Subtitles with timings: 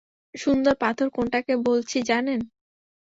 [0.35, 2.39] সুন্দর পাথর কোনটাকে বলছি জানেন?